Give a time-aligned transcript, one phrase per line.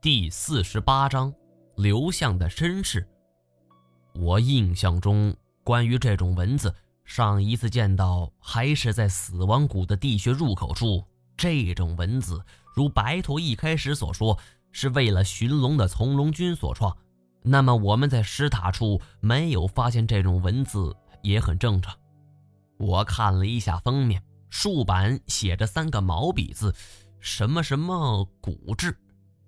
[0.00, 1.34] 第四十八章
[1.74, 3.04] 刘向的身世。
[4.14, 6.72] 我印象中，关于这种蚊子，
[7.04, 11.04] 上一次见到还是在死亡谷的地穴入口处。
[11.36, 12.40] 这种蚊子，
[12.76, 14.38] 如白驼一开始所说，
[14.70, 16.96] 是为了寻龙的从龙军所创。
[17.42, 21.92] 那么我们在石塔处没有发现这种蚊子，也很正常。
[22.78, 26.72] 我看了一下封面，竖板写着三个毛笔字，
[27.18, 28.96] 什么什么古志。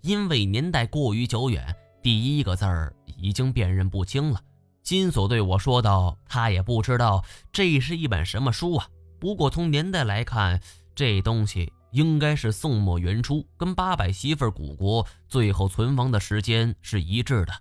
[0.03, 4.41] 因为年代过于久远，第一个字儿已经辨认不清了。
[4.83, 7.23] 金锁对我说道：“他也不知道
[7.53, 8.89] 这是一本什么书啊。
[9.19, 10.59] 不过从年代来看，
[10.95, 17.53] 这东西应该是宋末元初，跟八百媳妇古国最后存亡的时间是一致的。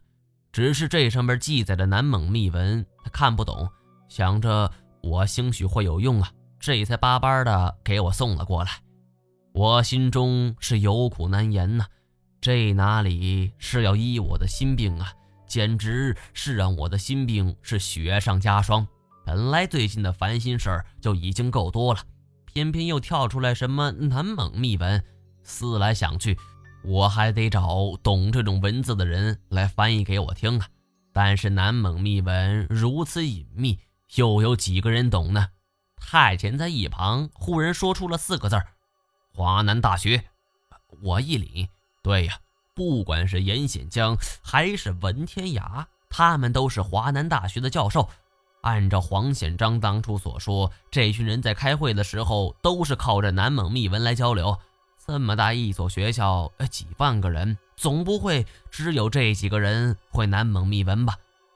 [0.53, 3.69] 只是这上面记载的南蒙秘文，他看不懂。
[4.07, 4.71] 想着
[5.03, 8.71] 我兴许会有用啊，这才巴巴的给我送了过来。
[9.51, 11.85] 我心中是有苦难言呐。”
[12.41, 15.11] 这哪里是要医我的心病啊？
[15.45, 18.87] 简直是让我的心病是雪上加霜。
[19.25, 21.99] 本来最近的烦心事儿就已经够多了，
[22.45, 25.03] 偏偏又跳出来什么南蒙秘文。
[25.43, 26.37] 思来想去，
[26.83, 30.67] 我还得找懂这种文字的人来翻译给我听啊。
[31.11, 33.79] 但是南蒙秘文如此隐秘，
[34.15, 35.47] 又有几个人懂呢？
[35.97, 38.61] 太监在一旁忽然说出了四个字
[39.33, 40.23] ：“华南大学。”
[41.03, 41.67] 我一凛。
[42.01, 42.39] 对呀，
[42.73, 48.09] 不管是严显江还是文天涯，他们都是华南大学的教授。
[48.61, 54.57] 按照黄显章当初所说，这群人在开会的时候都是靠着南蒙秘文来交流。
[55.07, 61.15] 这么大一所学校，几万个人，总不会只有这几个人会南蒙秘文吧？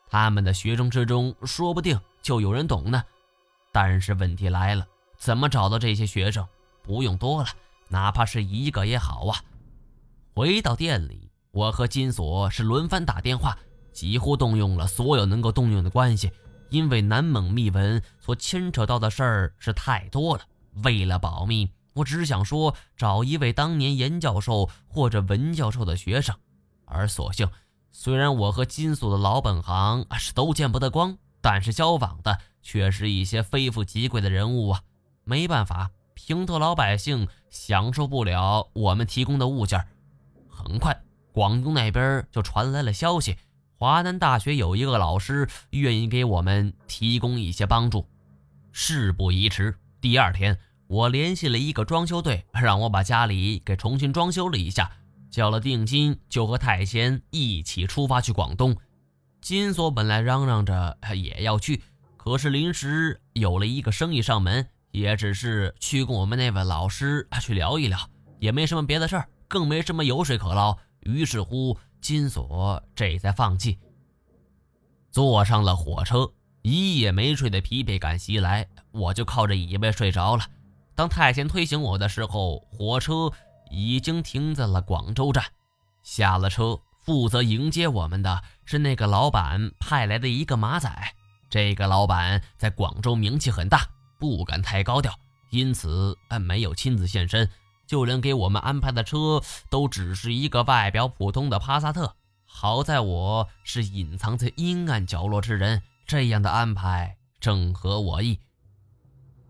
[0.09, 3.03] 他们的学生之中，说不定就有人懂呢。
[3.71, 6.47] 但是问题来了，怎么找到这些学生？
[6.81, 7.49] 不用多了，
[7.89, 9.41] 哪怕是一个也好啊。
[10.35, 13.55] 回到店里，我和金锁是轮番打电话，
[13.91, 16.31] 几乎动用了所有能够动用的关系。
[16.69, 20.41] 因为南蒙秘文所牵扯到的事儿是太多了，
[20.83, 26.35] 为了保密，我只想说找一位当年严教授或者文教授的学生。
[26.85, 27.47] 而所幸，
[27.91, 34.81] 虽然我和金锁的老本行是都见不得光，但是交往的却是一些非富即贵的人物啊。
[35.23, 39.85] 没办法，平头老百姓享受不了我们提供的物件。
[40.63, 40.97] 很快，
[41.33, 43.35] 广东那边就传来了消息，
[43.77, 48.07] 华南大学有一个老师愿意给我们提供一些帮助。
[48.71, 50.57] 事不宜迟，第二天
[50.87, 54.89] 我联系了一个装修队，让我把家里给重新装修了一下，
[55.29, 58.75] 交了定金，就和太贤一起出发去广东。
[59.41, 61.83] 金锁本来嚷嚷着也要去，
[62.15, 68.09] 可是临时有了一个生意上门，也只是去跟我们那位老师去聊一聊，
[68.39, 69.27] 也没什么别的事儿。
[69.53, 73.77] 更没什么油水可捞，于是乎，金锁这才放弃。
[75.11, 76.33] 坐上了火车，
[76.63, 80.43] 一夜没睡的疲惫感袭来，我就靠着椅背睡着了。
[80.95, 83.31] 当太监推醒我的时候，火车
[83.69, 85.45] 已经停在了广州站。
[86.01, 90.91] 下了车，负责迎接我们的是那个老板派来的一个马仔。
[91.47, 93.87] 这个老板在广州名气很大，
[94.17, 95.13] 不敢太高调，
[95.51, 97.47] 因此没有亲自现身。
[97.93, 102.15] 就连给我们安排的车都只是一个外表普通的帕萨特。
[102.43, 108.39] 好在我是隐藏在阴暗角落之人，这样的安排正合我意。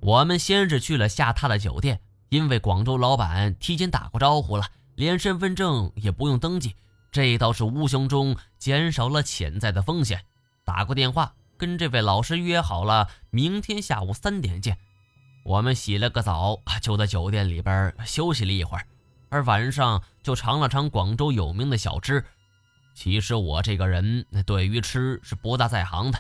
[0.01, 4.65] 我们先是去了下榻的酒店，因为广州老板提前打过招呼了，
[4.95, 6.75] 连身份证也不用登记，
[7.13, 10.25] 这倒是无形中减少了潜在的风险。
[10.65, 14.77] 打过电话跟这位老师约好了，明天下午三点见。
[15.43, 18.85] 我们洗了个澡，就在酒店里边休息了一会儿，
[19.29, 22.23] 而晚上就尝了尝广州有名的小吃。
[22.95, 26.19] 其实我这个人对于吃是不大在行的，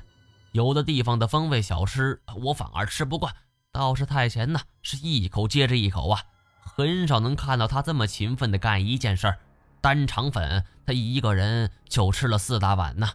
[0.51, 3.33] 有的地方的风味小吃我反而吃不惯。
[3.71, 6.21] 倒是太闲呢，是一口接着一口啊，
[6.61, 9.37] 很少能看到他这么勤奋的干一件事儿。
[9.81, 13.09] 单肠粉他一个人就吃了四大碗呢。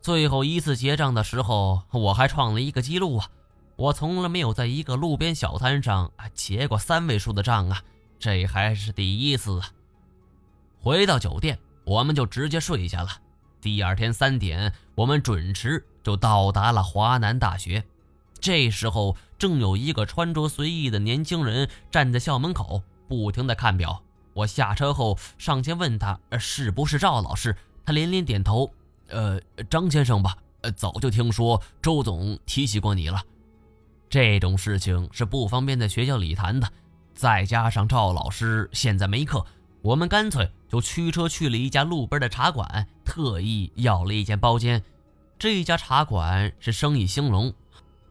[0.00, 3.28] 最后一次结账的时候，我还创了一个记录啊。
[3.76, 7.82] 我从来没有在一个路边小摊上结过三位数的账啊，
[8.18, 9.68] 这还是第一次啊！
[10.80, 13.10] 回到酒店，我们就直接睡下了。
[13.60, 17.84] 第二天三点，我们准时就到达了华南大学。
[18.38, 24.02] 这时候，正有一个穿着随意的年轻人站在校门口，不停地看表。
[24.34, 28.72] 我下车后上前问他是不是赵老师，他连连点头
[29.08, 33.20] ：“呃，张先生吧，呃，早就听说周总提起过你了。”
[34.08, 36.68] 这种事情是不方便在学校里谈的，
[37.14, 39.44] 再加上赵老师现在没课，
[39.82, 44.82] 我们干脆就驱车去了一家路边的茶馆，特意要了一间包间。
[45.38, 47.52] 这家茶馆是生意兴隆，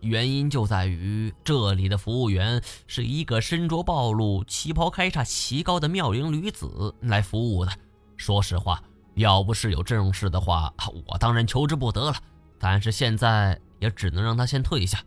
[0.02, 7.72] 原因就在于这里的服务员是一个身着暴露、旗袍开叉奇高的妙龄女子来服务的。
[8.18, 8.84] 说实话，
[9.16, 10.74] 要不是有这种事的话，
[11.08, 12.18] 我当然求之不得了。
[12.60, 15.02] 但是现在也只能让他先退下。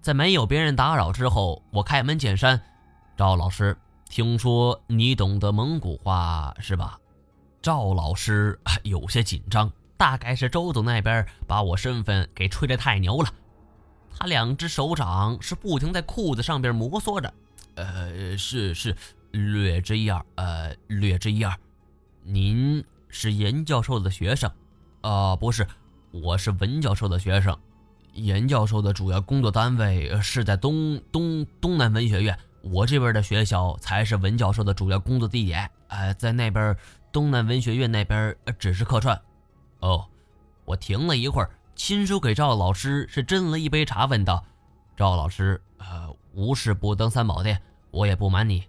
[0.00, 2.60] 在没有别人打扰之后，我开门见山
[3.18, 3.76] ：“赵老师，
[4.08, 6.98] 听说你懂得蒙古话是吧？”
[7.60, 13.28] 赵老师有些紧张，大概是周总那边把我身份给吹得太牛了。
[14.18, 17.32] 他两只手掌是不停在裤子上边摩挲着。
[17.74, 18.96] 呃，是是，
[19.32, 20.24] 略知一二。
[20.36, 21.54] 呃，略知一二。
[22.22, 24.50] 您是严教授的学生？
[25.02, 25.66] 啊，不是，
[26.10, 27.54] 我是文教授的学生。
[28.14, 35.70] 严教授的主要工作单位是在东东东南文学院，我这边的学校才是文教授的主要工作地点。
[35.88, 36.76] 呃，在那边
[37.12, 39.20] 东南文学院那边只是客串。
[39.80, 40.06] 哦，
[40.64, 44.44] 我停了一会儿，亲手给赵老师是斟了一杯茶，问道
[44.96, 47.60] ：“赵老师，呃，无事不登三宝殿，
[47.90, 48.64] 我也不瞒你，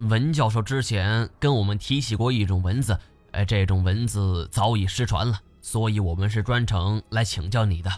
[0.00, 2.98] 文教授之前跟我们提起过一种文字，
[3.30, 7.90] 呃，这种文字早已失传了，所以我们是专程来请教你的。”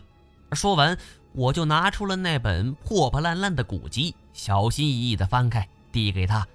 [0.55, 0.97] 说完，
[1.33, 6.47] 我就拿出了那本破破烂烂的古籍，小心翼翼地翻开，递给他：“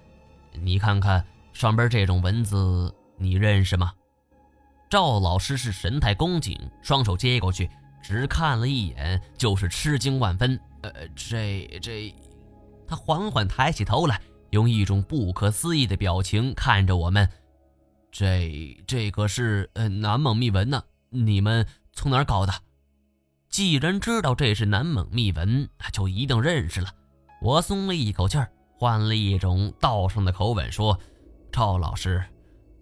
[0.60, 3.92] 你看看上边这种文字，你认识吗？”
[4.90, 7.70] 赵老师是神态恭谨，双手接过去，
[8.02, 10.58] 只看了一眼，就是吃惊万分。
[10.82, 12.14] 呃，这这，
[12.88, 14.20] 他缓缓抬起头来，
[14.50, 17.28] 用一种不可思议的表情看着我们
[18.10, 22.52] ：“这这可是呃南蒙密文呢，你们从哪儿搞的？”
[23.50, 26.88] 既然知道这是南蒙秘文，那就一定认识了。
[27.42, 28.48] 我松了一口气儿，
[28.78, 30.96] 换了一种道上的口吻说
[31.50, 32.22] ：“赵老师，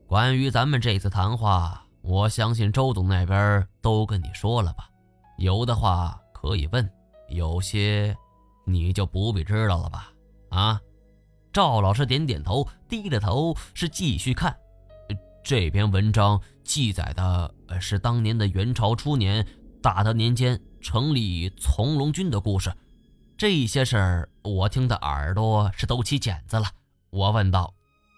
[0.07, 4.91] 关于咱们这次谈话，我相信周总那边都跟你说了吧？
[5.39, 6.89] 有的话可以问，
[7.31, 8.15] 有些
[8.67, 10.13] 你就不必知道了吧？”
[10.51, 10.79] 啊！
[11.51, 14.55] 赵老师点点头，低着头是继续看。
[15.43, 19.47] 这篇文章记载的是当年的元朝初年。
[19.81, 22.73] 大德年间成立从龙军的故事，
[23.37, 26.67] 这些事儿我听的耳朵是都起茧子了。
[27.11, 27.73] 我问道：“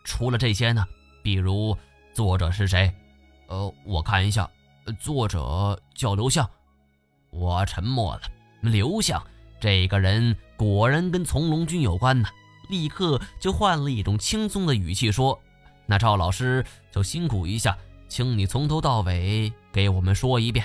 [0.04, 0.84] 除了这些呢？
[1.22, 1.76] 比如
[2.14, 2.90] 作者是谁？”
[3.48, 4.48] 呃，我看一下，
[4.98, 6.48] 作者叫刘向。
[7.30, 8.22] 我沉默了。
[8.62, 9.22] 刘向
[9.60, 12.28] 这个人果然跟从龙军有关呢。
[12.68, 15.38] 立刻就换了一种轻松的语气说
[15.86, 17.76] ：“那赵老师就辛苦一下，
[18.08, 20.64] 请你从头到尾给我们说一遍。”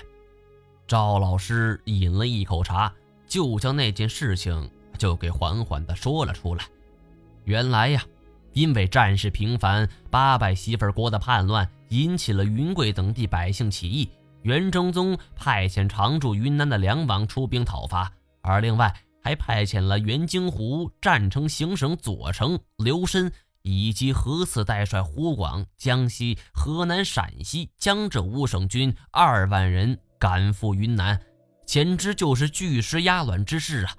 [0.87, 2.93] 赵老师饮了一口茶，
[3.25, 6.65] 就将那件事情就给缓缓地说了出来。
[7.43, 8.03] 原来呀，
[8.53, 14.09] 因为战事频繁，八百媳妇国的叛乱引起了云贵等地百姓起义。
[14.43, 18.11] 元正宗派遣常驻云南的梁王出兵讨伐，
[18.41, 23.31] 而另外还派遣了元京湖战城行省左丞刘申
[23.63, 29.97] 以及何次代帅湖广、江西、河南、陕西、江浙五省军二万人。
[30.19, 31.19] 赶赴云南，
[31.65, 33.95] 简直就是巨石压卵之势啊！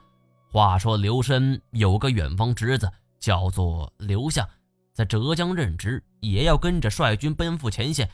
[0.51, 2.91] 话说刘申有个远方侄子，
[3.21, 4.49] 叫做刘向，
[4.95, 8.09] 在浙江任职，也要跟着率军奔赴前线。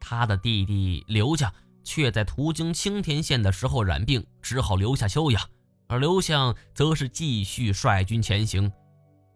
[0.00, 1.52] 他的弟弟刘将
[1.82, 5.42] 却在途经青田县的时候染病，只好留下休养。
[5.88, 8.70] 而刘向则是继续率军前行。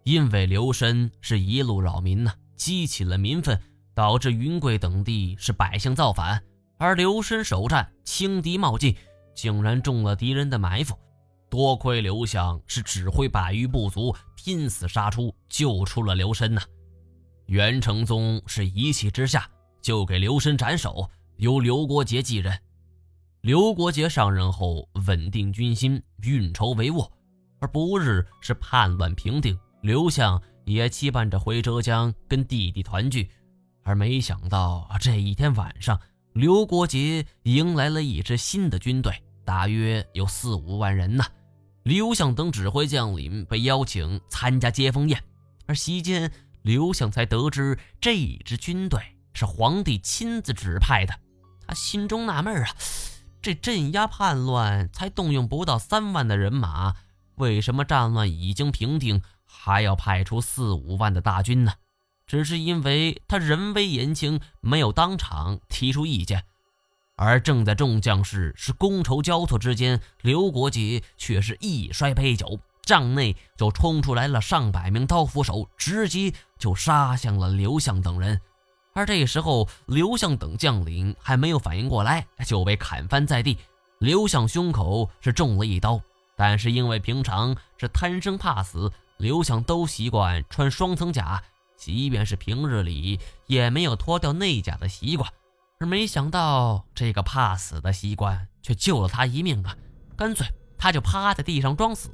[0.04, 3.58] 因为刘申是一路扰民呢，激起了民愤，
[3.94, 6.42] 导致云贵等地是百姓造反。
[6.82, 8.96] 而刘申首战轻敌冒进，
[9.36, 10.98] 竟然中了敌人的埋伏。
[11.48, 16.60] 多亏刘向是指挥百余部族拼死杀出，救出了刘申呐。
[17.46, 19.48] 元成宗是一气之下
[19.80, 22.52] 就给刘申斩首，由刘国杰继任。
[23.42, 27.08] 刘国杰上任后稳定军心，运筹帷幄，
[27.60, 33.30] 而不日是叛乱平定，刘向也期盼着回浙江跟弟弟团聚。
[33.84, 35.96] 而没想到这一天晚上。
[36.34, 41.24] 刘国杰迎来了一支新的军队，大约有四五万人呢。
[41.82, 45.22] 刘向等指挥将领被邀请参加接风宴，
[45.66, 48.98] 而席间，刘向才得知这一支军队
[49.34, 51.12] 是皇帝亲自指派的。
[51.66, 52.74] 他心中纳闷啊，
[53.42, 56.94] 这镇压叛乱才动用不到三万的人马，
[57.34, 61.74] 为什么战乱已经平定，还要派出四五万的大军呢？
[62.26, 66.44] 只是因为他人微言轻，没有当场提出意见，
[67.16, 78.40] 而正在众将士是觥筹交错之间，刘国杰却是一摔杯酒，帐内就冲出来了上百名刀斧手，直接就杀向了刘向等人。
[78.94, 83.56] 而这时候，刘向等将领还没有反应过来，就被砍翻在地。
[83.98, 86.00] 刘向胸口是中了一刀，
[86.36, 91.42] 但是因为平常是贪生怕死，刘向都习惯穿双层甲，
[91.84, 95.28] 即便是平日里也没有脱掉内甲的习惯。
[95.80, 99.76] 而没想到，这个怕死的习惯却救了他一命啊！
[100.16, 100.46] 干脆
[100.78, 102.08] 他就趴在地上装死，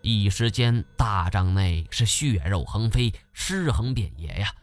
[0.00, 4.54] 一时间大帐内是血肉横飞，尸横遍野呀。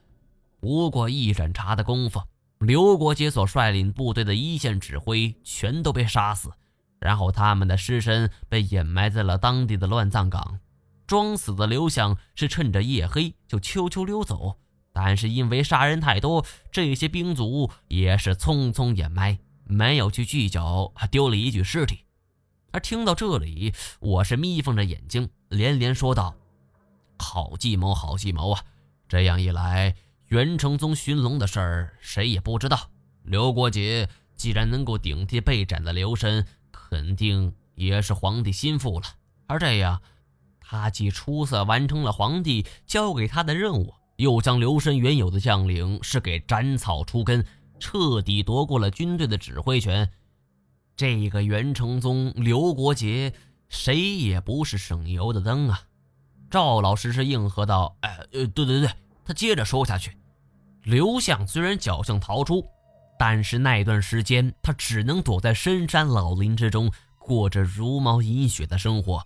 [0.59, 2.23] 不过一盏茶的功夫，
[2.57, 6.49] 刘国杰所率领部队的一线指挥全都被杀死，
[6.99, 10.59] 然后他们的尸身被掩埋在了当地的乱葬岗。
[11.11, 14.55] 装死的刘向是趁着夜黑就悄悄溜走，
[14.93, 22.05] 但是因为杀人太多，这些兵卒也是匆匆掩埋，没有去计较，还丢了一具尸体。
[22.71, 26.33] 而听到这里，我是眯缝着眼睛，连连说道
[27.19, 28.63] ：“好计谋，好计谋啊！
[29.09, 29.93] 这样一来。”
[30.31, 32.89] 袁承宗寻龙的事儿，谁也不知道。
[33.23, 39.07] 刘国杰既然能够顶替被斩的刘申，肯定也是皇帝心腹了。
[39.47, 40.01] 而这样，
[40.71, 47.45] 他既出色完成了皇帝交给他的任务，又将刘申原有的将领是给斩草除根，
[47.77, 50.09] 彻底夺过了军队的指挥权。
[50.95, 53.33] 这个袁承宗刘国杰，
[53.67, 55.81] 谁也不是省油的灯啊！
[56.49, 58.89] 赵老师是应和道：“哎，呃，对对对。”
[59.27, 60.15] 他接着说下去。
[60.83, 62.65] 刘向虽然侥幸逃出，
[63.19, 69.21] 但是那段时间他只能躲在深山老林之中，过着茹毛饮血的生活。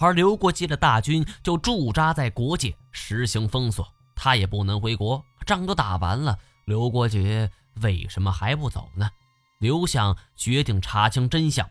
[0.00, 5.22] 而刘国杰的大军就驻扎在国界，实行封锁，他也不能回国。
[5.46, 7.50] 仗都打完了，刘国杰
[7.82, 9.10] 为什么还不走呢？
[9.58, 11.68] 刘向决定查清真相，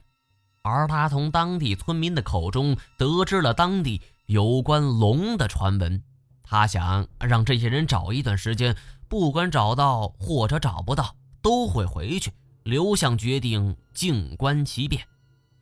[0.61, 6.03] 而他从当地村民的口中得知了当地有关龙的传闻，
[6.43, 8.75] 他想让这些人找一段时间。
[9.07, 12.31] 不管找到或者找不到，都会回去。
[12.61, 15.03] 刘向决定静观其变。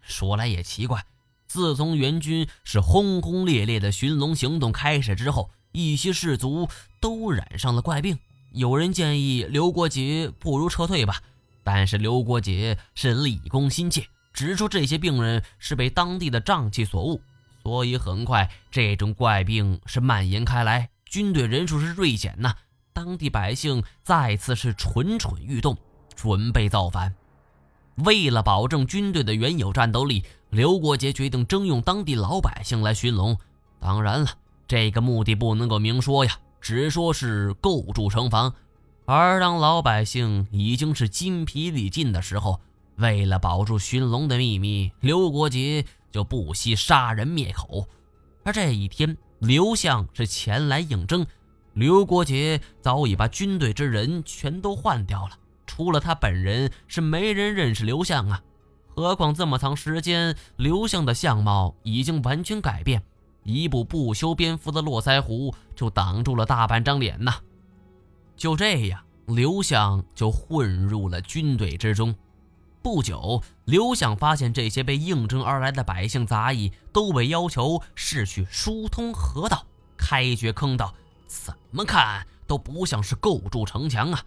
[0.01, 1.01] 说来也奇怪，
[1.57, 8.19] 自从援军是轰轰烈烈的寻龙行动开始之后，一些士卒都染上了怪病。
[8.51, 11.19] 有人建议刘国杰不如撤退吧，
[11.63, 17.19] 但是刘国杰是立功心切，指出这些病人是被当地的瘴气所误，
[17.63, 22.53] 所以很快这种怪病是蔓延开来，军队人数是锐减呐。
[22.93, 25.75] 当地百姓再次是蠢蠢欲动，
[26.15, 27.15] 准备造反。
[28.05, 33.37] 为了保证军队的原有战斗力，刘国杰决定征用当地老百姓来寻龙。
[33.79, 34.29] 当然了，
[34.67, 38.53] 这个目的不能够明说呀，只说是构筑城防。
[39.05, 42.59] 而当老百姓已经是筋疲力尽的时候，
[42.95, 47.87] 为了保住寻龙的秘密，刘国杰就不惜杀人灭口。
[48.43, 51.25] 而这一天，刘向是前来应征。
[51.73, 55.37] 刘国杰早已把军队之人全都换掉了，
[55.67, 58.41] 除了他本人，是没人认识刘向啊。
[58.97, 63.03] 何况这么长时间，刘向的相貌已经完全改变，
[63.43, 67.35] 一部不修边幅的络腮胡就挡住了大半张脸呐。
[68.35, 72.15] 就这样，刘向就混入了军队之中。
[72.81, 79.63] 不久，刘向发现这些被应征而来的百姓杂役都被要求是去疏通河道、
[79.95, 80.91] 开掘坑道。
[81.27, 84.23] 怎么看都不像是构筑城墙啊！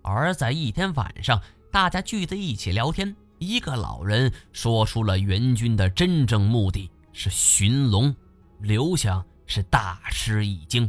[0.00, 8.14] 而在一天晚上，大家聚在一起聊天，一个老人说出了援军的真正目的是寻龙。
[8.60, 10.88] 刘翔是大吃一惊。